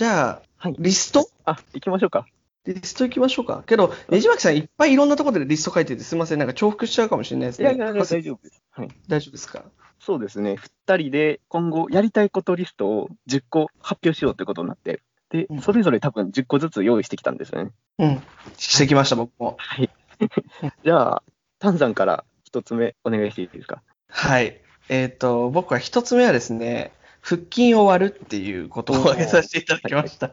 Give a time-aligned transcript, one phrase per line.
[0.00, 1.28] じゃあ、はいリスト？
[1.44, 2.26] あ、行きましょうか。
[2.64, 3.62] リスト行きましょうか。
[3.66, 6.38] けど、ねじまきさんいっぱいいろんなところでリスト書いててすみません。
[6.38, 7.74] なんか重複しちゃうかもしれないですね。
[7.74, 8.62] いやいや大丈夫です。
[8.70, 8.88] はい。
[9.08, 9.62] 大丈夫ですか？
[9.98, 10.56] そうですね。
[10.56, 17.72] 二人で今後やりたいことリストを10個発表しようということになって、でうん、それぞれ多分10個ずつ用意してきたんですよね。
[17.98, 18.22] うん。
[18.56, 19.56] してきました、僕も。
[19.58, 19.90] はい。
[20.82, 21.22] じゃあ、
[21.58, 23.82] タンさんから一つ目お願いしていいですか？
[24.08, 24.62] はい。
[24.88, 26.90] えっ、と、僕は一つ目はですね、
[27.20, 30.28] 腹筋を割るっていうことを挙げさせていただきました。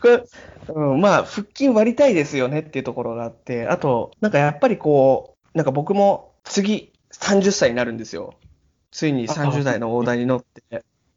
[0.00, 0.24] これ、
[0.68, 8.34] うん、まあ、腹筋割りたいですよねっていうところがあって、あと、なんかやっぱりこう、なんか僕も次30歳になるんですよ。
[8.90, 10.62] ついに30代の大台に乗って。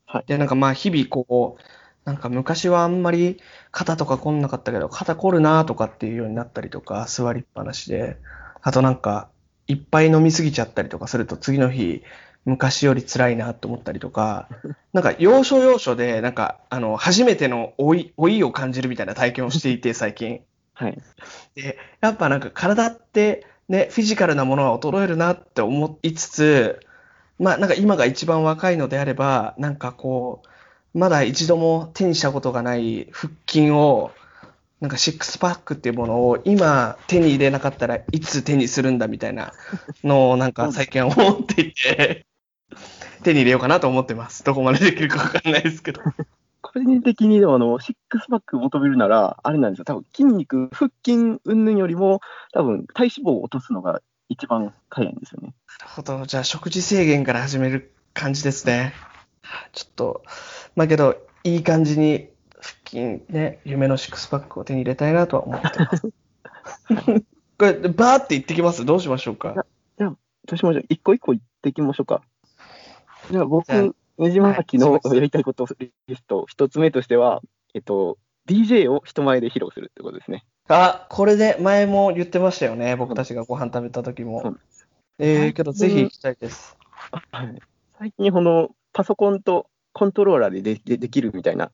[0.05, 1.63] はいで、なんかまあ日々こう、
[2.05, 3.39] なんか昔はあんまり
[3.71, 8.17] 肩とか凝んなかったけど、肩凝るなとかっていうようになったりとか、座りっぱなしで。
[8.61, 9.29] あとなんか、
[9.67, 12.03] いっぱい飲みすぎちゃったりとかすると次の日、
[12.45, 14.49] 昔より辛いなと思ったりとか、
[14.91, 20.41] なんか要所要所で、なんか、あの、初めての老い、老いを感じるみたいな体験をしていて、最近。
[20.73, 20.97] はい。
[21.55, 26.79] で、やっぱなんか体ってね、フィジカルなものは衰えるなって思いつつ、
[27.39, 30.41] まあなんか今が一番若いのであれば、なんかこ
[30.93, 34.11] う、まだ一度も手にしたことがない腹筋を、
[34.81, 39.53] なんかシックスパックっていうものを今手に入れなかったらいつ手にするんだみたいな
[40.03, 42.25] のをなんか最近は思っていて、
[43.23, 44.43] 手に入れようかなと思ってます。
[44.43, 46.01] どこまでできるかわかんないですけど。
[46.61, 49.85] 個人的にでもあの、シックスパック求めるなら、あれなんですよ。
[49.85, 52.19] 多分筋肉、腹筋云々よりも、
[52.53, 55.53] 多分体脂肪を落とすのが一番早いんですよね。
[55.79, 56.25] なるほど。
[56.25, 58.93] じゃあ、食事制限から始める感じですね。
[59.73, 60.23] ちょっと、
[60.75, 66.09] まあけど、いい感じに腹筋ね、夢のシックスパックを手に入れたいなとは思ってます。
[67.59, 68.83] これ、バーって言ってきます？
[68.85, 69.65] どうしましょうか？
[69.97, 70.85] どうしましょう。
[70.89, 72.21] 一個一個言っていきましょうか。
[73.31, 73.67] じゃあ僕
[74.17, 77.41] ねじまきのはいやりたいことリスト、一つ目としては、
[77.73, 78.17] えっと、
[78.47, 80.45] DJ を人前で披露するってことですね。
[80.67, 82.95] あ、これで前も言ってましたよね。
[82.95, 84.59] 僕たちがご飯食べた時もなん。
[85.19, 86.77] えー、けどぜひ行きたいです。
[87.31, 87.59] はい
[87.99, 91.71] 最近、このパソコンとコントローラーでででできるみたいな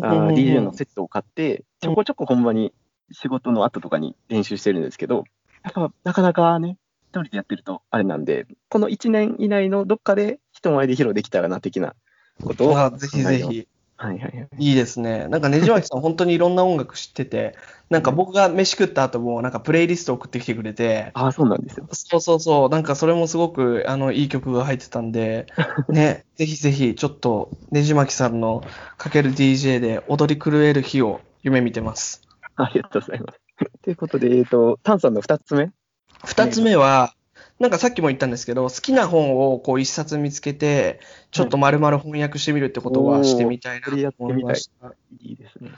[0.00, 2.72] あー DJ のセットを買って、ちょこちょこほんまに
[3.12, 5.24] 仕事の後とかに練習してるんですけど、
[5.64, 6.78] やっぱなかなかね、
[7.10, 11.94] 一人でやってるとあれなんで、この1年以内のどっかで人前で披露できたらな、的な
[12.42, 12.68] こと？
[12.68, 12.78] を。
[12.78, 13.68] あぜひぜひ。
[14.00, 14.48] はいはいはい。
[14.58, 15.26] いいですね。
[15.26, 17.56] なんかねじまきさん本当にいろんな音楽知ってて、
[17.90, 21.88] なんか僕が飯食った後もなんかプレイリスト送ってきてくれて、ああ、そうなんですよ。
[21.90, 25.46] そうそうそう、なんかそれもすごくあのいい曲が入ってたんで、
[25.88, 28.62] ね、ぜひぜひちょっとねじまきさんの
[28.98, 32.22] かける DJ で踊り狂える日を夢見てます。
[32.54, 33.40] ありがとうございます。
[33.82, 35.72] ということで、えっ、と、タンさんの2つ目？
[36.24, 37.14] 二つ目は、
[37.58, 41.00] なんかさっきも言ったんですけど、好きな本をこう一冊見つけて、
[41.32, 44.94] ちょっと丸々翻訳してみるってことはしてみたいなと思いってみたいました。
[45.20, 45.32] い。
[45.32, 45.36] い。
[45.36, 45.70] ですね。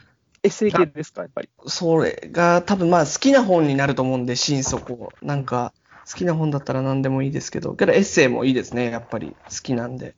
[0.43, 1.49] エッセイ系ですか、やっぱり。
[1.67, 5.13] それが多分まあ好きな本になると思うんで、心底。
[5.23, 5.73] なんか
[6.07, 7.29] 好きな本だったら何でもい。
[7.29, 7.31] い。
[7.31, 8.51] ですけど、けどエッセイもい。
[8.51, 8.55] い。
[8.55, 10.15] ですね、やっぱり好きなんで。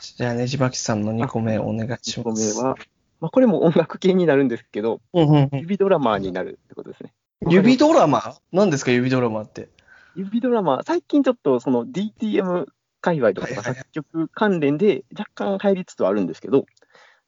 [0.00, 1.98] じゃあねじばきさんの2個目お願い。
[2.02, 2.56] し1個ます。
[2.56, 2.76] 目は、
[3.20, 7.12] まあ、これも音楽系になるんですけど、うんうんうん指ドラマーになるってことですね。
[7.48, 9.68] 指ドラマ何ですか、指ドラマって。
[10.16, 12.66] 指ドラマ、最近ちょっとその DTM
[13.00, 16.66] 界隈とか作曲関連で若干入りつつはあるんですけど、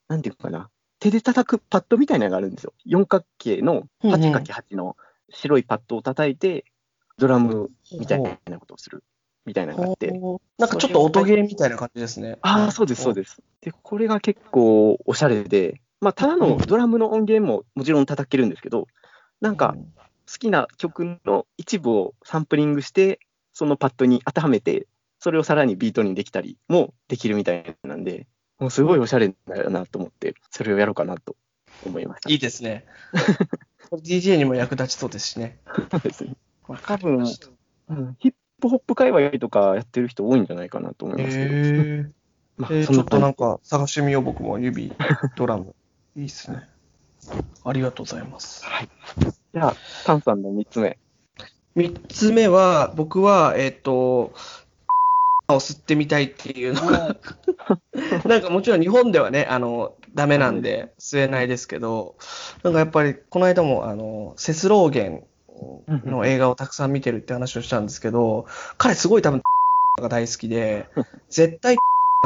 [0.09, 2.73] なんていうかな、手で叩くパッドみたいなのがあるんですよ。
[2.85, 4.97] 四角形のうんうん 8×8 の
[5.31, 6.65] 白いパッドを叩いて、
[7.19, 9.05] ドラムみたいなことをする
[9.45, 10.09] みたいなのがあって、
[10.59, 12.39] なんかちょっと音ゲーみたいな感じですね。
[12.43, 13.17] ああ、そうです、そうす。
[13.17, 13.43] です。
[13.61, 18.87] で、これが結構おしゃれで、まあ、ただのドラムの音源ももちろん叩けるんですけど、
[19.41, 19.77] なんか、
[20.31, 23.19] 好きな曲の一部をサンプリングして、
[23.55, 24.87] そのパッドに当てはめて、
[25.19, 28.27] それをさらにビートにできたりもできるみたいなんで、
[28.59, 31.35] もうすごいおしゃれだなと思って、それをやろうかなと
[31.87, 32.31] 思いました。
[32.31, 32.85] いいですね。
[33.91, 35.59] DJ にも役立ちそうですしね。
[35.91, 36.37] そうですね。
[36.69, 37.25] まあ、多分、
[37.89, 42.11] うん、ヒップホップ界隈とかやってる人多いんじゃないかなと思いますけど、へ
[42.59, 44.93] まあちょっとなんか探してみよう、僕も指、
[45.37, 45.75] ドラム。
[46.17, 46.69] いいっすね。
[47.65, 48.63] ありがとうございます。
[48.63, 48.67] じ。
[48.67, 48.89] はい。
[49.59, 50.99] じゃあ、タンさんの3つ目。
[51.75, 54.33] 三つ目は、僕は、えっ、と、
[55.51, 57.17] を吸ってみたいっていうのが、
[58.27, 62.17] なんかもちろん日本ではね、あの、ダメなんで吸えないですけど、
[62.63, 65.25] なんかやっぱり、この間も、あの、セスローゲン
[66.05, 68.47] の映画をたくさん見てるって話をしたんですけど、
[68.77, 69.43] 彼すごい多分、
[70.01, 70.87] が大好きで、
[71.31, 71.77] 絶対、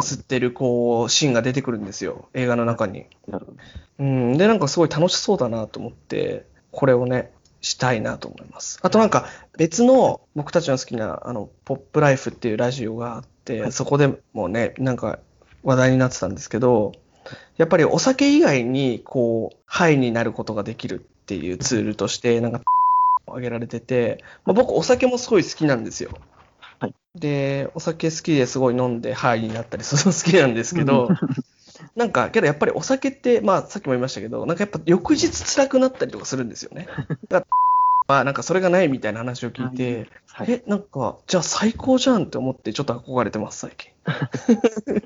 [0.00, 3.06] 吸ってる、こう、シーンが出てくるんですよ、映画の中に。
[3.29, 3.58] なるほど。
[4.00, 7.30] うん、で、なんかすごい楽しそうだなと思って、これをね、
[7.60, 8.80] したいなと思います。
[8.82, 9.26] あとなんか
[9.56, 15.20] 別の僕たちの好きなあの、ポップライフっていうラジオがあって、そこでもね、なんか
[15.62, 16.92] 話題になってたんですけど、
[17.56, 22.62] やっぱりお酒以外に、こう、ハイになることができるっていうツールとして、なんか、
[23.26, 26.10] 挙げられてて、まあ、僕お酒もすごい好きなんですよ。
[26.80, 31.08] はいで、お酒好きですごい飲んでハイになったりするの好きなんですけど、
[31.96, 36.87] なんか、けどやっぱりお酒って、まあさっきも言いましたけど、なんかやっぱ翌日辛くなったりとかするんですよね。
[37.29, 37.46] だから
[38.08, 43.90] まあなんかそれがないみたいな話を聞いて、はい、え、なんか、じゃあ最高じゃんって思ってちょっと憧れてます、最近。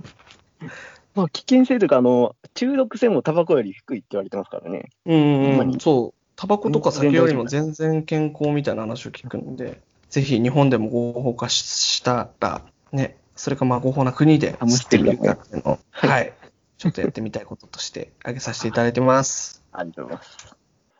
[1.15, 4.91] まあ、危険性というか、あの、中毒性もタバコより低いって言われてますからね。
[5.07, 6.19] うんそう。
[6.37, 9.81] タバコとか酒よりも全然健康みたいな話を聞くんで、
[10.11, 12.63] ぜひ日本でも合法化したら、
[12.93, 16.33] ね、それかまあ合法な国でってみるかっていうのを、はいはい。
[16.79, 19.65] ちょっとやってみたいこととして挙げさせていただいてます。
[19.73, 20.57] ありがとうございます。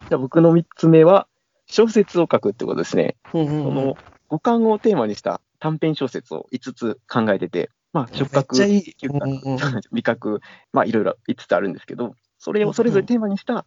[0.09, 1.27] じゃあ僕の3つ目は、
[1.67, 3.17] 小説を書くってことですね。
[3.33, 3.97] その
[4.29, 8.97] 五感をテーマにした短編小説を5つ考えてて、まあ、触覚、いい。
[9.01, 10.41] 嗅うんうん覚、 味覚、
[10.73, 13.67] まあ、いろいろ5つあるんですけど、それをそれぞれテーマにした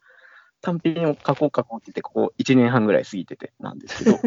[0.61, 4.19] 短編を書こう書こうって言って、ここ1年半ぐらい過ぎててなんですけど、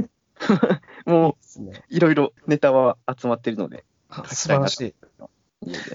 [1.07, 4.95] もういろいろネタは集まってるので、あ素晴らしい。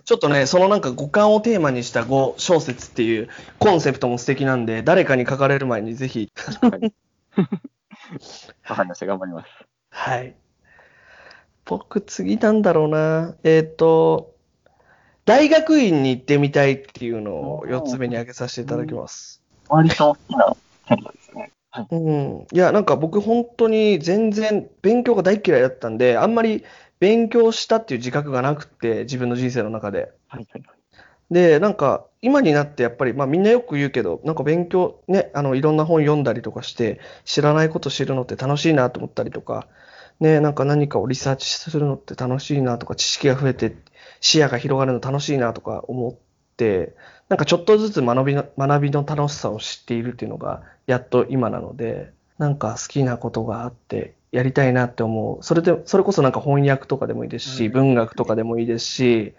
[0.06, 3.30] ちょっとね、そのなんか五感をテーマにした五小説っていう
[3.60, 6.32] コンセプトも素敵なんで、誰かに書かれる前にぜひ。
[6.62, 6.94] はい
[8.70, 9.50] わかりました、 頑張ります。
[9.90, 10.36] はい。
[11.66, 13.36] 僕、次なんだろうな。
[13.44, 14.36] えっ、と、
[15.26, 19.42] 大学院に行ってみたいっていうのを4つ目に挙げさせていただきます。
[19.68, 20.56] 割と好きな
[20.88, 21.52] キャリアですね。
[21.92, 22.48] うん。
[22.52, 26.64] いや、なんか僕、本当に全然勉強が大嫌いだったんで、あんまり
[27.00, 30.12] 勉強したっていう自覚がなくって、自分の人生の中で。
[30.28, 30.64] はいはい
[31.30, 39.68] で、なんか、今になってやっぱり、まあみんなよく言うけど、なんか勉強、ね、あの、いろんな本読んだりとかして、知らないこと知るのって楽しいなと思ったりとか、
[40.20, 43.76] ね、なんか何かをリサーチするのって楽しいなとか、知識が増えて、
[44.22, 46.16] 視野が広がるの楽しいなとか思っ
[46.56, 46.96] て、
[47.30, 55.44] なんかちょっとずつ学びの、学びの楽しさを知っているっていうのが、やっと今なので、なんか好きなことがあって、やりたいなって思う。
[55.44, 59.34] それで、それこそなんか翻訳とかでもいいですし、うん文学とかでもいいですし、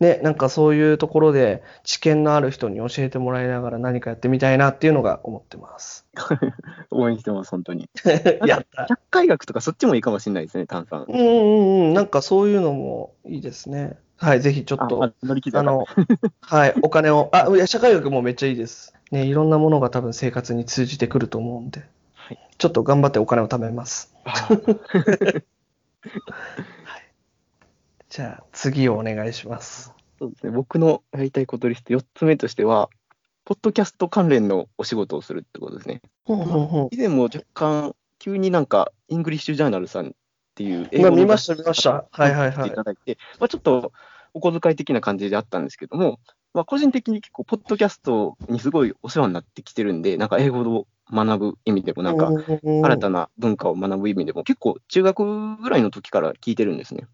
[0.00, 6.06] ね、なんかそういうところで知見のある人に教えてもらいながら何かやってみたいなっていうのが思ってます。
[6.90, 7.90] 応援してます、本当に。
[8.46, 8.86] やった。
[8.88, 11.04] 社会学とかそっちもいいかもしれないですね、炭酸。
[11.06, 13.98] うんうんうん、なんかそういうのもいいですね。
[14.16, 15.12] はい、ぜひちょっと、あ
[15.54, 15.84] あの、
[16.40, 18.94] はい、お金を、あ、いや、社会学もめっちゃいいです。
[19.10, 21.84] ね、いろんなものが多分生活に通じてくると思うんで、
[22.30, 22.38] はい。
[22.58, 24.14] ちょっと頑張ってお金を貯めます。
[28.08, 29.92] じゃあ、次をお願いします。
[30.18, 32.88] そうですね、僕のやりたいことリスト4つ目としては、
[33.44, 36.02] ポッドキャスト関連のお仕事をするってことですね。
[36.24, 40.10] ほんほんほん以前も若干、急になんか、 English Journal さんっ
[40.54, 42.04] ていう英語のまあ見ました見ました。
[42.10, 42.68] はいはいはい。
[42.68, 43.92] いただいて、まあ、ちょっと
[44.34, 46.20] お小遣い的な感じであったんですけども、
[46.54, 52.30] まあ、個人的に結構、ポッドキャストにすごいお世話になってきてるんで、なんか英語を学ぶ意味でも、なんか、
[52.62, 57.06] 新たな文化を学ぶ意味でも、結構、中学ぐらいの時から聞いてるんですね。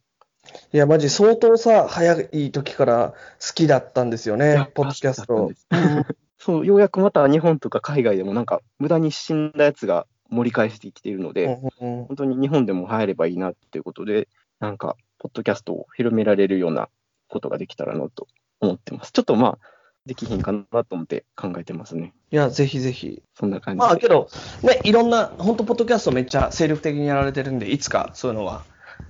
[0.72, 5.50] いや、マジ相当さ、早い時から好きだったんですよね、ポッドキャスト。
[6.38, 14.28] そう、ようやくまた日本とか海外でもなんか無駄に死んだやつが盛り返してきているので、本当に日本でも入ればいいなっていうことで、
[14.60, 16.88] なんか、ポッドキャストを広められるような
[17.28, 18.28] ことができたらなと
[18.60, 19.12] 思ってます。
[19.12, 19.75] ちょっとまあ、
[20.06, 22.14] できひんかなと思って考えてますね。
[22.31, 23.23] いや、ぜひぜひ。
[23.35, 23.87] そんな感じで。
[23.87, 24.28] まあ、けど、
[24.62, 28.62] ね、いろんな、本当ポッドキャストめっちゃ精力的にやられてるんで、いつかそういうのは、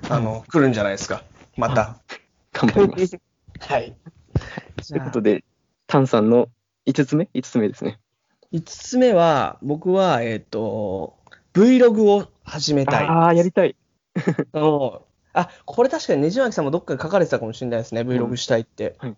[0.09, 1.23] あの、来るんじゃないですか。
[1.57, 1.99] また。
[2.55, 3.19] 頑張ります。
[3.61, 3.95] はい。
[4.89, 5.45] ということで、
[5.87, 6.49] タンさんの
[6.87, 8.01] 5つ目 ?5 つ目ですね。
[8.53, 11.19] 5つ目は、僕は、えっ、と、
[11.53, 13.05] Vlog を始めたい。
[13.07, 13.77] ああ、やりたい。
[14.55, 14.91] うん
[15.35, 18.95] あ、これ確かにねじまきさんもどっかで書かれてたかもしれないですね、Vlog したいって。
[18.97, 19.17] はい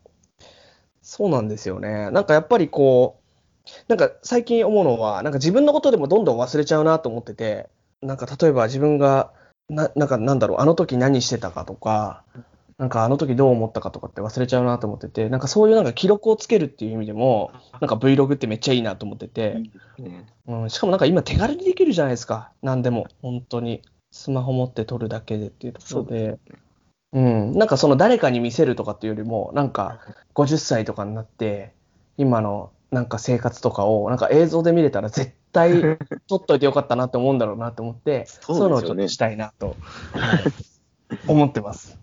[1.09, 2.11] そうなんですよね。
[2.11, 3.19] なんかやっぱりこ
[3.67, 7.71] う、なんか最近思うのは、なんか自分のことでもどんどん忘れちゃうなと思ってて、
[8.03, 9.33] なんか例えば自分が、
[9.71, 12.25] ななんかなんだろう、あの時何してたかとか、
[12.77, 19.63] なんかあの時どう思ったかとかって忘れちゃうなと思ってて、なんかそういうなんか記録をつけるっていう意味でも、なんか Vlog ってめっちゃいいなと思ってて。
[20.47, 22.53] うん、しかもなんか今手軽にできるじゃないですか。
[22.61, 23.07] 何でも。
[23.23, 23.81] 本当に。
[24.11, 26.39] スマホ持って撮るだけでっていうところで。
[27.13, 27.53] うん。
[27.53, 30.01] なんかその誰かに見せるとかっていうよりも、なんか
[30.35, 31.75] 50歳とかになって、
[32.17, 35.99] 今のなんか生活とかをなんか映像で見れたら絶対
[36.29, 39.77] 撮っといてよかったなって思うんだろうなって思って、そうねそういうのをちょっとしたいなと、
[40.13, 40.43] はい
[41.27, 41.99] 思ってます。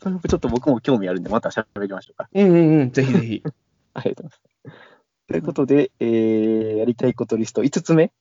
[0.00, 2.28] それもちょっと僕も興味あるんで、また喋りましょうか。
[2.32, 2.90] うんうんうん。
[2.90, 3.42] ぜひぜひ。
[3.94, 4.78] ありがとうございます。
[5.28, 8.12] ということで、えーやりたいことリスト5つ目。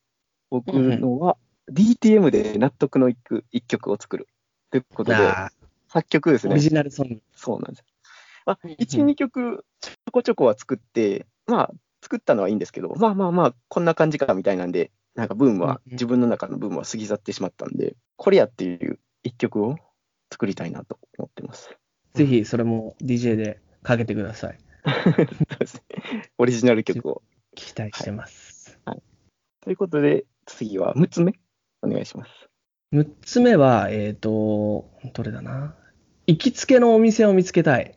[0.50, 1.38] 僕のは、
[1.72, 4.28] DTM で納得のいく一曲を作る。
[4.70, 5.52] ということで、あ
[5.92, 6.62] 作曲ですねーオリ。
[6.62, 7.22] ジナルソング。
[7.36, 7.86] そうなんです。
[8.46, 11.72] まあ、うん1、2曲ちょこちょこは作って、まあ、
[12.02, 19.76] 作ったのはいいんですけど、まあまあまあ、こんな感じかみたいなんで、なんかブームは、自分の中のブームは過ぎ去ってしまったんで、これやっていう一曲を
[20.32, 21.70] 作りたいなと思ってます。
[22.14, 24.58] ぜひそれも DJ でかけてください。
[26.38, 27.22] オリジナル曲を。
[27.54, 28.80] 期待してます。
[29.60, 31.40] ということで、次は6つ目、
[31.82, 32.32] お願いします。
[32.94, 35.76] 6つ目は、えっ、と、どれだな？
[36.32, 37.94] 行きつけのお店を見つけたい。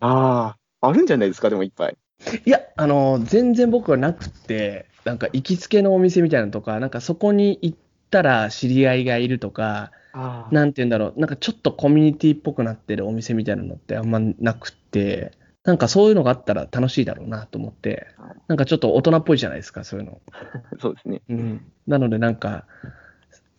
[0.00, 1.96] ああ、あるんじゃないですか、でもいっぱい。
[2.44, 7.78] いや、あの、全然僕はなくって、なんか行きつけのお店みたいなのとか、なんかそこに行っ
[8.10, 15.32] たら知り合いがいるとか、あなんて言うんだろう、なんかちょっとコミュニティっぽくなってるお店みたいなのってあんまなくって、
[15.64, 20.20] なんかそういうのがあったら楽しいだろうなと思ってはい、なんかちょっと大人っぽいじゃないですか、そういうの。
[20.78, 21.22] そうですね。
[21.30, 21.72] うん。
[21.86, 22.66] なのでなんか、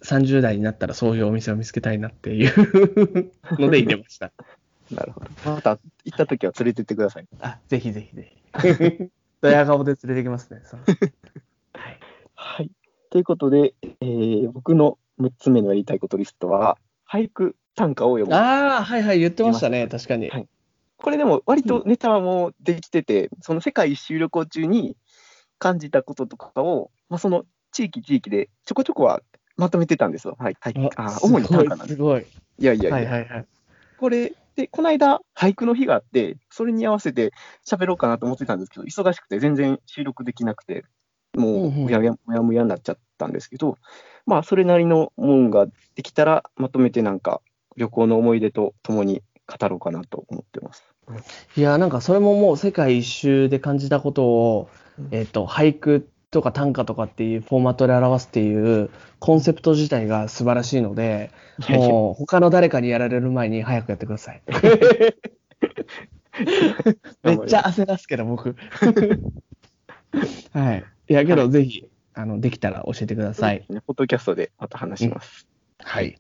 [0.08, 4.32] 30代になったらそういうお店を見つけたいなっていう ので入れました。
[4.92, 5.28] なるほど。
[5.46, 7.28] また行った時は連れてってください。
[7.42, 9.10] あ、ぜひぜひぜひ。
[9.42, 10.62] ドヤ顔で連れてきますね。
[11.74, 12.00] はい。
[12.36, 12.72] はい。
[13.10, 16.78] ということで、えー僕の6つ目のやりたいことリストは、
[17.10, 18.36] 俳句短歌を読む。
[18.36, 20.30] ああ、はいはい、言ってましたね、確かに。
[20.30, 20.48] はい
[21.00, 24.98] これでも割とネタはもうできてて、その世界一周旅行中に
[25.60, 29.22] 感じたこととかを、まあ、その地域地域でちょこちょこは
[29.58, 30.36] まとめてたんですよ。
[30.40, 30.58] はい。
[30.60, 31.96] はい、あす主に短歌なんです。
[31.96, 32.26] すごい。
[32.60, 33.46] いやいやいや、はいはいはい。
[33.98, 37.32] これで、この間、俳句の日があって、それに合わせて
[37.66, 40.84] 喋ろうかなと思ってたんですけど、忙しくて全然収録できなくて、
[41.36, 43.78] もうんうんう、うややむやむやになっちゃったんですけど、
[44.26, 47.42] まあ、それなりのもんができたら、まとめてなんか、
[47.76, 50.84] 旅行の思い出とともに語ろうかなと思ってます。
[51.56, 61.32] いや、なんかそれももう世界一周で感じたことを、うんえっ、と、俳句とか短歌とかっていうフォーマットで表すっていうコンセプト自体が素晴らしいので、
[61.68, 64.44] もう他の誰かにやられる前に早くやってください。
[67.24, 68.56] めっちゃ焦らすけど、僕。
[70.54, 70.84] はい。
[71.10, 73.66] いや、けどぜひ、あの、できたら教えてください。
[73.68, 73.82] ね。
[73.88, 75.48] ポッドキャストでまた話します。
[75.80, 76.20] はい。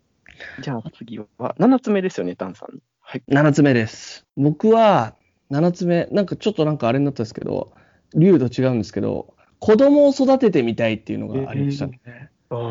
[0.63, 1.27] じゃあ次は、
[1.59, 2.79] 7つ目ですよね、タンさん。
[3.01, 3.23] はい。
[3.29, 4.25] 7つ目です。
[4.35, 5.13] 僕は、
[5.51, 7.71] 7つ目、なんかちょっとなんかあれになったんですけど、
[8.15, 12.01] 竜と違うんですけど、子供を育ててみたいっていうのがありましたね。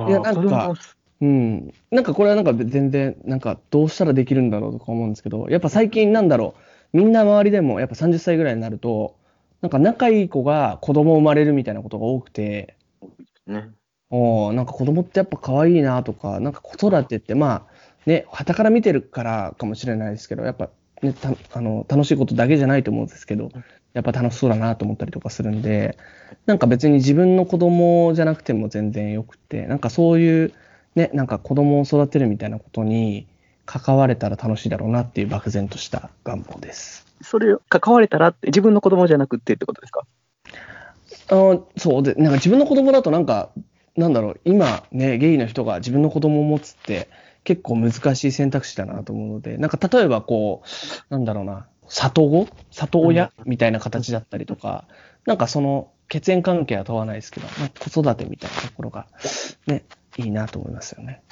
[0.08, 0.74] いやなんかこれも
[1.20, 1.74] うん。
[1.90, 6.54] なんかこれはなんか全然、なんかどうしたらできるんだろうとか思うんですけど、やっぱ最近なんだろ
[6.92, 9.16] う、みんな周りでもやっぱ30歳ぐらいになると、
[9.62, 12.76] なんか仲いい子が子供生まれるみたいなことが多くて、
[13.46, 13.70] ね。
[14.10, 20.68] おーなんか子供ってやっぱ可愛いなとか、なんか子育てってまあね、傍から見てるからかもしれないですけど、やっぱ
[21.02, 23.50] ね、たあの楽しいことだけじゃないと思うんですけど、
[23.96, 25.96] やっぱ楽しそうだなと思ったりとかするんで、
[26.44, 30.52] なんか別に自分の子供じゃなくても全然よくて、なんかそういう
[30.94, 33.26] ね、なんか子供を育てるみたいなことに
[33.64, 37.06] 関われたら楽しいだろうなっていう漠然とした願望です。
[37.22, 40.02] それ、関われたらって、自分の子供じゃなくてってことですか？
[41.30, 43.48] あのそうで、なんか自分の子供だとなんか、
[43.96, 47.08] なんだろう、今ね、ゲイの人が自分の子供を持つって
[47.44, 50.66] 結構難しい選択肢だなと思うので、なんか例えばこう、
[51.08, 52.48] なんだろうな、里子？
[52.70, 53.32] 里親？
[53.44, 54.86] みたいな形だったりとか、
[55.24, 59.06] なんかその血縁関係は問わないですけど、まあ、子育てみたいなところが
[59.66, 59.84] ね、
[60.16, 61.22] いいなと思いますよね。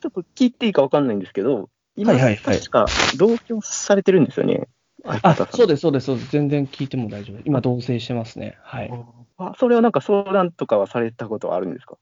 [0.00, 4.68] ちょっと聞いていいか分かんないんですけど、今、はいはいはい確か同居されてるんですよね。
[5.04, 6.30] あ、そうでです、そうです、そうです。
[6.32, 7.38] 全然聞いても大丈夫。
[7.44, 8.58] 今同棲してますね。
[8.62, 8.90] はい。
[9.38, 11.96] あそれはなんか相談とかはされたことはあるんですか？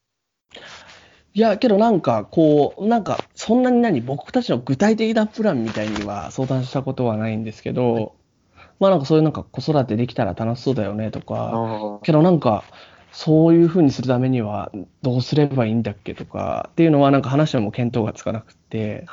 [1.36, 8.14] いや、けどなんか、こう、なんか、そんなに何、僕たちの具体的なプランみたいには相談したことはないんですけど、
[8.80, 12.64] まあなんかそういうなんか子育てできたら楽しそうだよねとか、あけどなんか、
[13.12, 19.04] そういうふうにするためにはどうすればいいんだっけとかっていうのはなんか話しても見当がつかなくて、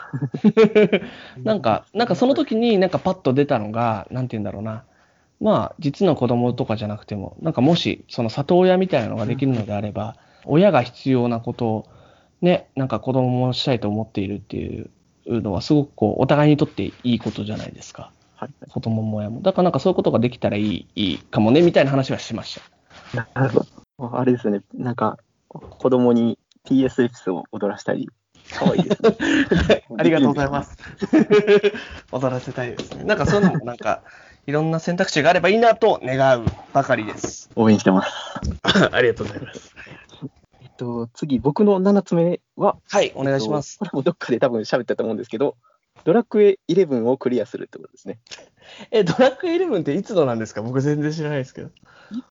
[1.43, 4.85] なんか、なんかその時になんかパッと出たのが、なんて言うんだろうな。
[5.41, 10.15] まあ、実の子供とかじゃなくても、なんかもし、その里親みたいなのができるのであれば、
[10.45, 11.85] 親が必要なことを、
[12.43, 14.89] ね、なんか子供もしたいと思っているっていう
[15.25, 18.11] のは、すごくこう、お互いにとっていいことじゃないですか。
[18.35, 19.41] はい子供も親も。
[19.41, 22.59] だからなんかそういうことができたらいい、いいかもね、みたいな話はしまし
[23.13, 23.27] た。
[23.33, 23.65] なるほ
[23.97, 24.17] ど。
[24.17, 28.09] あれですよね、なんか、子供に TSX を踊らせたり、
[28.51, 29.01] かわいいです
[29.69, 29.85] ね。
[29.97, 30.77] ありがとうございます。
[32.11, 33.05] 踊らせたいですね。
[33.05, 34.01] なんかそういうのもなんか、
[34.45, 37.49] いろんな選択肢があればいいなと願うばかりです。
[37.55, 38.11] 応援してます。
[38.91, 39.73] ありがとうございます。
[40.73, 43.77] えっと、次、僕の7つ目は、はい、お願いします。
[43.81, 45.55] えっとこれもどっかで多分喋ったと思うんですけど、
[46.03, 48.19] ドラクエ11をクリアするってことですね。
[48.89, 50.63] え、ドラッグイレブンっていつのなんですか？
[50.63, 51.69] 僕全然知らないですけど。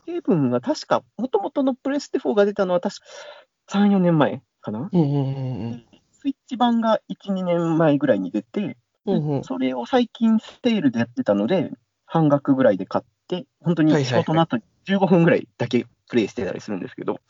[0.08, 5.84] 11は確か、もともとのプレステ4が出たのは確か3、4年前かなうんうんうんうん。
[6.12, 9.44] スイッチ版が1、2年前ぐらいに出て、うんうん。
[9.44, 11.70] それを最近セールでやってたので、
[12.06, 17.20] 半額ぐらいで買って、本当に仕事の後に15分ぐらいだけプレイしてたりするんですけど、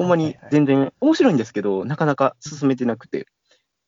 [0.00, 3.26] ほんまに全然面白いんですけど、なかなか進めてなくて、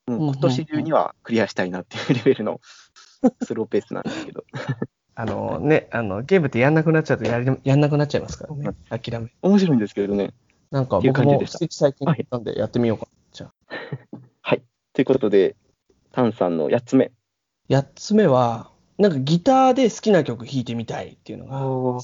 [0.07, 2.61] もう今年中にはクリアしたいなっていうレベルの
[3.43, 4.45] スローペースなんですけど、
[5.15, 8.77] あのね、あの、ゲームってやんなくなっちゃうとやりやんなくなっちゃいますからね。
[8.91, 9.31] 諦め。
[9.41, 10.35] 面白いんですけどね。
[10.71, 13.09] なんか僕も最近買ったんでやってみようか。
[13.33, 13.53] じゃあ。
[14.43, 14.63] はい。
[14.93, 15.57] ということで、
[16.13, 17.11] タンさんの8つ目。
[17.71, 22.03] 8つ目は、なんかギターで好きな曲弾いてみたいっていうのが、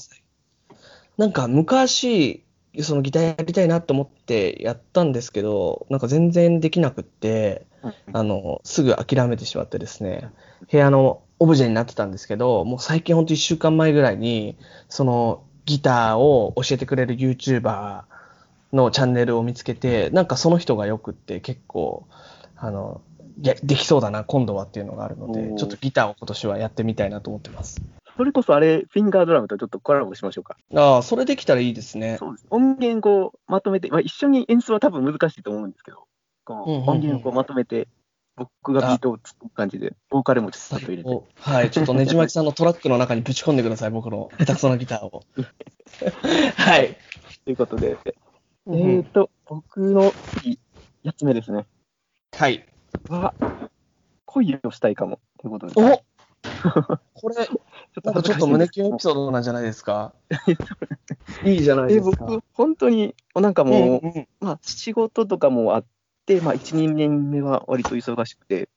[1.17, 2.43] なんか昔、
[2.81, 7.65] そのギターやりたいなと思ってやったんですけど、なんか全然できなくって、
[8.13, 10.29] あの、すぐ諦めてしまってですね、
[10.71, 14.55] 部屋のオブジェになってたんですけど、もう最近ほんと1週間前ぐらいに、
[14.87, 18.03] そのギターを教えてくれる YouTuber
[18.73, 22.05] のチャンネルを見つけて、なんかその人がよくって結構、
[22.55, 23.01] あの、
[23.41, 27.81] やできそうだな、今度はっていうのがあるのでちょっとギターを今年はやってみたいなと思ってます。
[28.19, 30.57] それこそあれ、フィンガードラムとちょっとコラボしましょうか。
[30.75, 32.17] ああ、それできたらいいですね。
[32.19, 32.47] そうです。
[32.49, 36.05] 音源こうまとめて、まあ、一緒に演奏は多分難しいと思うんですけど、
[36.43, 37.87] こううんうんうん音源をこうまとめて、
[38.35, 41.09] 僕がビートをつく感じで、ボーカルもちょっと入れて。
[41.09, 45.23] おはい、ちょっとねじまきさんのトラックの中にぶち込んでください、僕の下手くそなギターを。
[46.57, 46.97] はい。
[47.45, 47.97] ということで、
[48.65, 50.59] うんえーと、僕の次、
[51.05, 51.65] 8つ目ですね。
[52.33, 52.65] はい。
[53.07, 53.33] は、
[54.25, 55.21] 恋をしたいかも。
[55.37, 55.73] ということで。
[55.81, 56.03] お
[57.13, 60.13] これ、ちょっなんかちょっと胸キュンエピソードなんじゃないですか？
[61.45, 62.25] いいじゃないえですか。
[62.25, 65.85] 僕、本当に、なんかもう、うんうんまあ、仕事とかもあっ
[66.25, 68.69] て、まあ、1、2年目は割と忙しくて、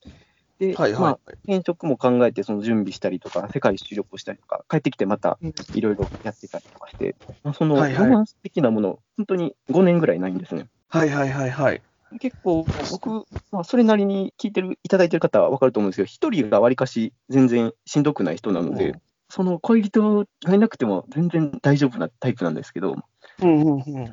[0.58, 10.68] で、はいはいまあ、転職も考えて、その準備したりとか、世界一周旅行したりとか、帰ってきてまたうんいろいろやってたりとかして、まあ、そのはいはいロマンス的なもの、本当に5年ぐらいないんですね。
[10.88, 11.82] はいはいはいはい。
[12.20, 19.02] 結構、僕、まあ、それなりに聞いてる、いただいてる方は分かると思うんですけど、一人がわりかし全然しんどくない人なので、うん
[19.34, 22.96] その恋人がいなくても全然大丈夫なタイプなんですけど、
[23.40, 24.12] うんうんうん。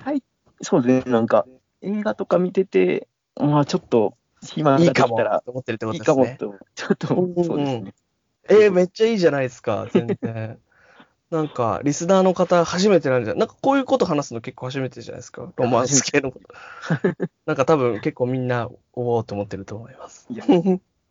[0.61, 1.45] そうですね、なんか、
[1.81, 6.37] 映画とか見てて、まあちょっと、暇がいいかもできたらと思ってるってこいいとですね。
[6.37, 7.93] かもと、ちょっと、うんうんうんそうですね。
[8.49, 10.57] えー、めっちゃいいじゃないですか、全然。
[11.31, 15.51] なんか、リスナーの方、初めてなんじゃ、なんかこういうこと話すの結構初めてじゃないですか？
[15.57, 16.47] ロマンス系のこと。
[17.45, 20.29] なんか多分結構みんな、おおーと思ってると思います。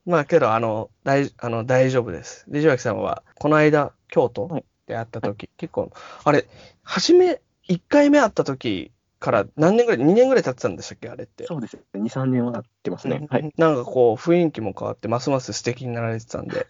[0.06, 2.46] まあけど、あの、大あの大丈夫です。
[2.48, 5.92] で、ジワキさんは、この間、京都はいで会った時、結構、
[6.24, 6.46] あれ、
[6.82, 8.90] 初め、1回目会った時
[9.20, 11.46] から何年ぐらい、2年ぐらい経ってたんでしたっけ、あれって。
[11.46, 13.26] そうですね、2、3年はなってますね。
[13.30, 13.52] はい。
[13.58, 16.66] なんかこう、雰囲気も変わって、ますます素敵になられてたんで、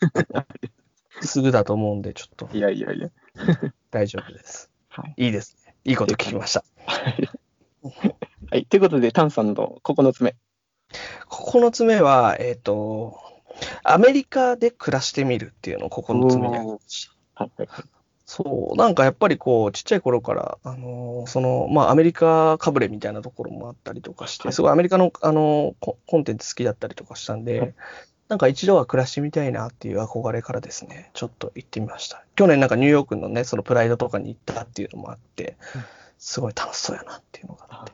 [1.22, 3.08] すぐだと思うんで、ちょっといやいやいや。
[3.90, 4.70] 大丈夫です。
[4.90, 5.14] はい。
[5.26, 5.74] いいですね。
[5.84, 6.64] いいこと聞きました。
[8.50, 8.66] はい。
[8.66, 10.34] ということで、タンさんの9つ目。
[11.28, 13.20] 9つ目は、えっ、と、
[13.84, 17.17] アメリカで暮らしてみるっていうのを9つ目に挙げました。
[17.38, 17.84] はいはいはい。
[18.26, 27.74] そう、なんかやっぱりこう、ちっちゃい頃から、あのーその、まあ、アメリカかぶれみたいなところもあったりとかして、はいすごいアメリカの、あのーコ、コンテンツ好きだったりとかしたんで、はい
[28.28, 32.24] なんか一度は暮らしてみたいなっていう憧れからですね、ちょっと行ってみました。
[32.36, 35.84] 去年なんかニューヨークのね、そのプライドとかに行ったっていうのもあってうん、
[36.18, 37.92] すごい楽しそうやなっていうのがあって。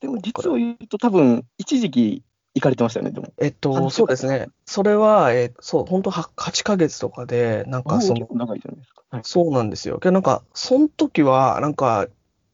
[0.00, 2.22] でも実を言うと、多分一時期
[2.54, 3.32] 行かれてましたよね、でも。
[3.38, 4.48] えっと、そうですね。
[4.66, 9.02] それは、えーそう、本当は8ヶ月とかで、なんかその結、構長いじゃないですか。
[9.10, 9.22] はい。
[9.24, 9.98] そうなんですよ。
[9.98, 12.08] けどなんか、その時は、なんか、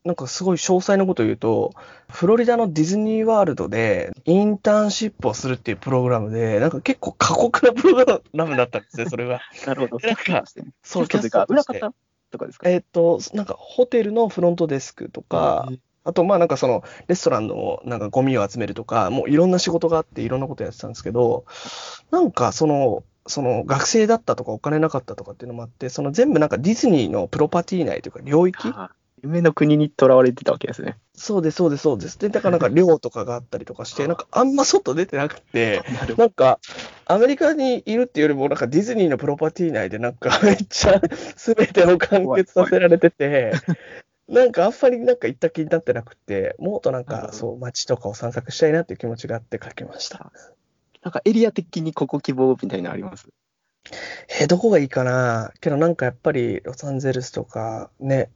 [0.04, 1.72] なんかすごい詳細なことを言うと、
[2.08, 9.40] フロリダのディズニーワールドでインターンシップをするっていうプログラムで、なんか結構過酷なプログラムだったんですね、 それが。
[9.66, 10.06] なるほど。
[10.06, 10.44] なんか
[10.82, 11.92] そう、キャス裏方
[12.30, 12.68] とかですか？
[12.70, 15.68] えっと、なんかホテルのフロントデスクとか、
[16.08, 21.44] あとまあなんかそのレストランのなんかゴミを集めるとか、もういろんな仕事があっていろんなことやってたんですけど、
[22.10, 30.96] なんかその、その学生だったとかお金なかったとかっていうのもあって、その全部なんかディズニーのプロパティ内というか領域あー夢の国にとらわれてたわけですね。
[31.14, 32.18] そうです、そうです、そうです。
[32.18, 35.82] で、だからなんか寮とかがあったりとかして、なんかあんま外出てなくて。
[36.16, 36.60] なんか
[37.06, 41.00] アメリカにいるっていうよりも、なんかディズニーのプロパティ内でなんか めっちゃ
[41.36, 43.52] 全てを完結させられてて、
[44.28, 50.30] なんかあんまりなんか行った気になってなくて、もっとなんかそう街とかを散策したいなっていう気持ちがあって書きました。
[51.02, 53.28] なんかエリア的にここ希望みたいなのあります？
[54.40, 55.52] えーどこがいいかな？
[55.60, 58.30] けどなんかやっぱりロサンゼルスとかね、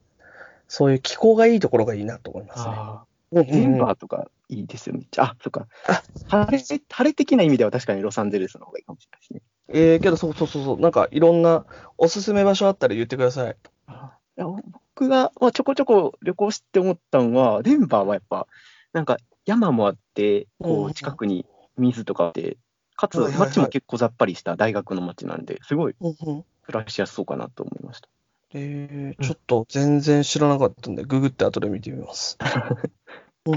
[0.66, 2.74] そういう気候がいいところがいいなと思いますね。
[2.74, 5.07] あうんうんーデンうんバーとかいいですよね。
[5.18, 5.66] あ、そっか。
[5.88, 9.42] あ晴れ、晴れ的な意味では確かにロサンゼルスの方がいいかもしれないですね。
[9.68, 11.64] えー、けどそうそうそうそう、なんかいろんな
[11.98, 13.57] おすすめ場所あったら言ってください。
[13.87, 14.62] あいや僕
[15.09, 18.46] が、まあ、ちょこちょこ旅行して思ったのは、デンバーはやっぱ、
[18.92, 22.59] なんか山もあって、こう近くに水とかあって、
[22.96, 23.48] かつ、はいはいはい。
[23.48, 28.09] 街も結構ざっぱりした大学の街なんで、すごい暮らしやすそうかなと思いました。
[28.55, 32.37] えー、ちょっと全然知らなかったんで、ググって後で見てみます。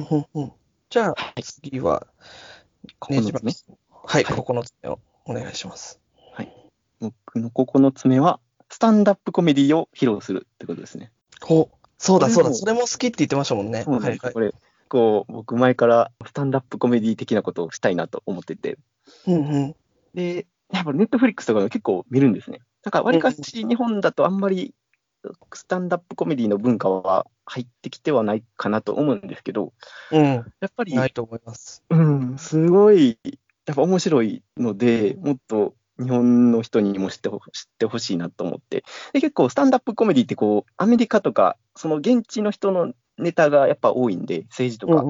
[0.90, 2.08] じゃあ、次は、
[3.10, 4.38] ねじま9つ目はい、はい。
[4.40, 6.00] 9つ目をお願いします。
[7.00, 11.12] 僕の9つ目は、スタンダップコメディを披露するってことですね。
[11.44, 13.84] お、そうだそうだ、それも好きって言ってましたもんね。
[13.84, 14.34] そうなんですはいはい。
[14.34, 14.54] これ、
[14.88, 18.78] こう、僕前からスタンダップコメディ的なことをしたいなと思ってて、
[19.28, 19.76] うんうん。
[20.14, 22.60] で、やっぱネットフリックスとかも結構見るんですね。
[22.84, 24.74] なんか、わりかし日本だとあんまり
[25.54, 29.74] スタンダップコメディの文化は入ってきてはないかなと思うんですけど、
[30.12, 31.84] うん、やっぱり、ないと思います。
[31.90, 33.18] うん、すごい、
[33.66, 45.04] やっぱ面白いので、もっと日本の人にも知ってほ知ってほしいなと思ってで、結構スタンダップコメディってこう、アメリカとか、その現地の人のネタがやっぱ多いんで、政治とか、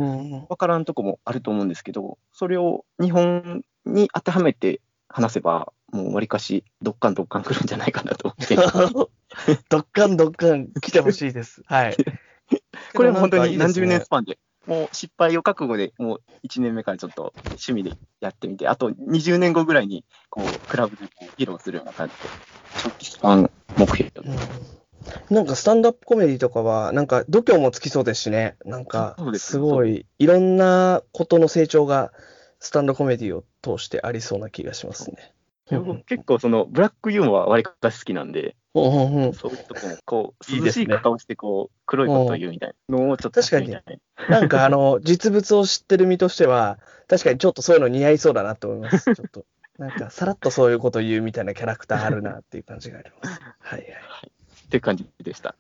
[0.48, 8.56] わからんとこもあると思うんですけど、それを日本に当てはめて話せば、もうわりかし、どっかんどっかん来るんじゃないかなと思って。
[9.69, 11.63] どっかんどっかん来てほしいです。
[11.65, 11.98] はい。
[12.93, 21.04] これは本当に何十年スパンで、もう失敗を覚悟で、もう1年目からちょっと趣味でやってみて、あと20年後ぐらいに、こう、クラブで
[21.38, 22.19] 披露するような感じで、
[22.84, 24.12] 長期スパン目標。
[24.21, 24.36] うん
[25.30, 28.56] なんかスタンダップコメディとかは、なんか度胸もつきそうですしね。
[28.65, 32.12] なんかすすごい、いろんなことの成長が、
[32.60, 35.34] スタンドコメディを通してありそうな気がしますね。
[35.69, 43.99] 僕結構そのブラックユーモアはわりかし好きなんで、うんうそういうとこもこう、いいですね涼しい顔してこう、黒いことを言うみたいなのをちょっとやってみたいね。
[44.29, 49.13] なんかあの、 実物を知ってる身としては、確かにちょっとそういうの似合いそうだなと思います。
[49.15, 49.45] ちょっと。
[49.77, 53.41] なんか、さらっとそういうこと言うみたいなキャラクターあるなっていう感じがあります。
[53.59, 53.85] はいは
[54.25, 54.31] い。
[54.65, 55.55] っていう感じでした。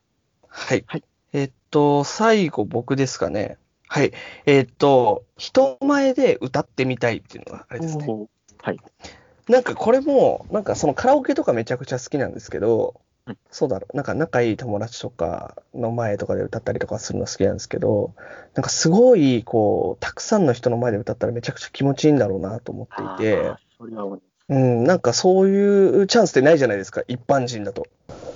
[0.47, 0.83] はい。
[0.87, 3.57] はいえっと、最後僕ですかね。
[3.89, 4.13] はい。
[4.45, 8.07] えっと、人前で歌ってみたいっていうのがあれですね。
[8.61, 8.79] はい。
[9.49, 18.13] なんかこれも、なんかそのカラオケとかめちゃくちゃ好きなんですけどうん、そうだろう、なんか仲いい友達とかの前とかで歌ったりとかするの好きなんですけど、
[18.53, 23.53] なんかすごい、こう、たくさんの人の前で歌ったらめちゃくちゃ気持ちいいんだろうなと思っていて
[24.47, 27.87] うん、なんかそういうチャンスってないじゃないですか、一般人だと。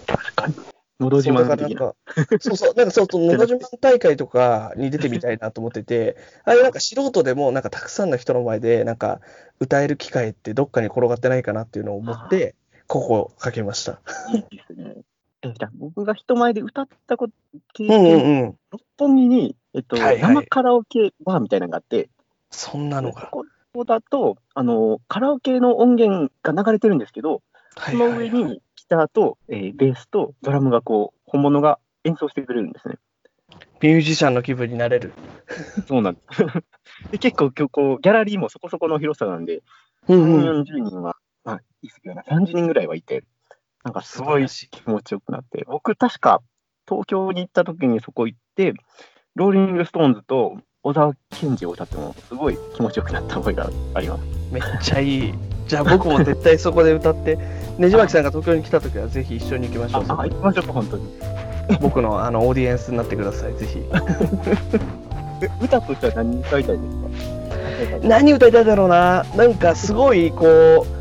[0.08, 0.56] 確かに。
[1.00, 1.80] のど自慢的な。
[1.80, 1.96] か、
[2.40, 9.22] そうそう、なんかそうそう、のど自慢大会とかに出てみたいなと思ってて、あれなんか素人でも、なんかたくさんの人の前で、なんか
[9.60, 12.56] 歌える機会ってどっかに転がってないかなっていうのを思って、
[12.90, 14.02] ここをかけました。
[14.34, 14.96] いいですね。
[15.76, 17.34] 僕が人前で歌ったこと、
[17.74, 18.58] 経うんうん験、うん。
[18.72, 22.10] 六本木に、えっと、はいはい生カラオケバーみたいなのがあって、
[22.50, 23.30] そんなのが。
[23.32, 27.44] ここだと、あの、カラオケの音源が流れてるんですけど、
[27.76, 32.96] はその上にギターと、えーベースとドラムがこう、本物が演奏してくれるんですね。
[33.82, 35.14] ミュージシャンの気分になれる。
[35.88, 36.44] そうなんです。
[37.12, 39.62] で結構今日こう、ギャラリーもそこそこの広さなんで、
[40.08, 40.62] うん3、うん。
[40.64, 41.16] 40人は、ま
[41.54, 43.24] あ、いいですけどね、30人ぐらいはいて、
[43.84, 46.42] なんかすごい気持ちよくなって、僕確か
[46.88, 48.74] 東京に行った時にそこ行って、
[49.36, 54.24] ローリングストーンズと小沢健二を歌っても、すごい気持ちよくなった覚えがあります。
[54.52, 55.34] めっちゃいい。
[55.68, 57.36] じゃあ僕も絶対そこで歌って、
[57.78, 60.04] ねじまきさんが東京に来た時はぜひ一緒に行きましょう。
[60.10, 61.08] あ、行きましょうか、本当に。
[61.82, 63.80] 僕の あのオーディエンスになってください、ぜひ。
[65.42, 66.96] え歌としては何歌いたいです
[68.02, 68.08] か？
[68.08, 69.24] 何歌いたいだろうな。
[69.36, 70.99] なんかすごいこう、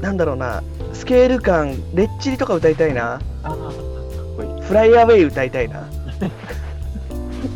[0.00, 3.20] なんだろうな、スケール感、レッチリとか歌いたいな。
[3.42, 4.62] あいい。
[4.62, 5.80] フライアウェイ歌いたいな。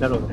[0.00, 0.28] なるほど。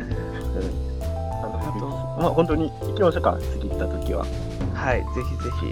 [1.44, 1.46] あ
[1.80, 4.26] のまあ、本当に行きましょうか、次行った時は。
[4.74, 5.72] はい、ぜひぜひ。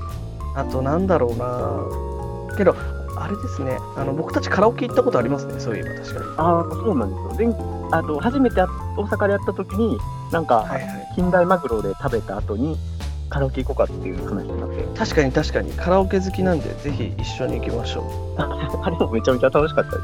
[0.55, 2.55] あとなんだろうな。
[2.55, 2.75] けど、
[3.15, 6.25] あれですね、あの僕たちカラオケ行ったことありますね、そういえば確かに。
[6.37, 7.47] ああ、そうなんですよ。
[7.47, 7.55] 前
[7.91, 9.97] あと初めてあ大阪でやった時に、
[10.31, 11.07] なんか、はいはい。
[11.15, 12.77] 近代マグロで食べた後に
[13.29, 18.03] カラオケ行こうかっていう話になって、確かに確かに、カラオケ好きなんで、ぜひ一緒に行きましょ
[18.37, 19.97] あれもめちゃめちゃ楽しかったで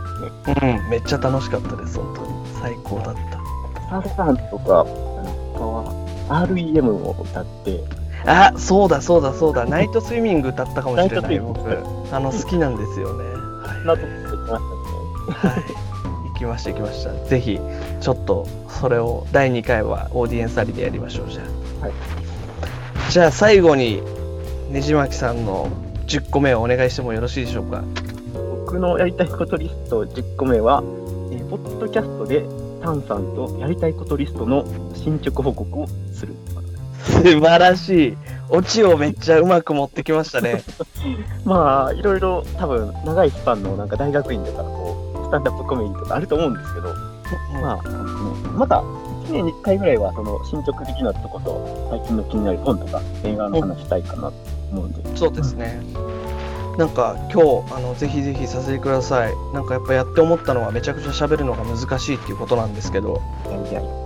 [0.53, 0.77] すね。
[0.77, 0.83] う。
[0.83, 2.27] うん、めっちゃ楽しかったです、本当に。
[2.61, 3.43] 最高だった。
[3.89, 4.85] サーさんとか、
[5.55, 7.83] あの REM を歌って、
[8.25, 11.59] あ、そうだそうだそうだ、ナイトスイミング歌ったかもしれない、僕。
[12.11, 13.23] あの、好きなんですよね。
[13.25, 13.33] はい
[13.85, 15.53] なとこ行きましたね。
[15.53, 17.13] はい、行きました行きました。
[17.29, 17.59] ぜひ
[18.01, 21.43] ちょっとそれを第2回はオーディエンスありでやりましょうじゃ
[21.81, 21.85] あ。
[21.85, 22.12] はい
[23.09, 24.01] じゃあ最後に
[24.71, 25.69] ねじまきさんの
[26.07, 27.83] 10個目をお願いしてもよろしいでしょうか？
[28.65, 30.81] 僕のやりたいことリスト10個目は、
[31.31, 32.43] えーポッドキャストで
[32.81, 36.33] タンさんとやりたいことリストの進捗報告をする。
[37.03, 38.17] 素晴らしい。
[38.49, 40.63] オチをめっちゃうまく持ってきましたね。
[41.45, 46.93] まあ、いろいろ多分長いスパンのなんか大学院とかこう、スタンダップコメディとかあると思うんですけど、
[47.61, 47.77] まあ、
[48.57, 48.83] また
[49.23, 54.33] 1年に1回ぐらいはその進捗的なとこと、最近の気になる本とか映画の話したいかなと
[54.71, 55.17] 思うんで。
[55.17, 55.81] そうですね。
[56.77, 59.33] なんか今日あのぜひぜひさせてください。
[59.53, 63.21] なんかやっぱやって思ったのはめちゃくちゃ喋るのが難しいっていうことなんですけど、
[63.69, 64.03] いやいや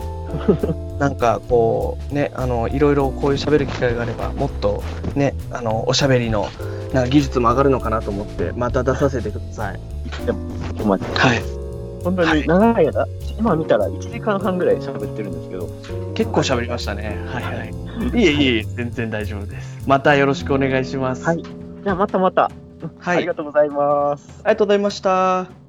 [0.99, 4.84] なんかこうねあのいろいろこういう喋る機会があればもっと
[5.15, 6.49] ねあのおしゃべりの
[6.93, 9.80] なんか技術も上がるのかなと思ってまた出させてください。
[10.06, 10.39] いつでも、
[10.82, 11.56] お待ちはい。
[12.03, 13.07] 本当に長い間、
[13.39, 15.69] 今見たら1時間半ぐらい喋ってるんですけど、
[16.13, 17.17] 結構喋りましたね。
[17.27, 17.73] はいはい。
[18.19, 19.83] いえいえ全然大丈夫です。
[19.88, 21.23] またよろしくお願いします。
[21.23, 21.43] はい。
[21.43, 22.51] じゃあまたまた、
[22.99, 23.17] はい。
[23.17, 24.41] ありがとうございます。
[24.43, 25.66] ありがとうございました。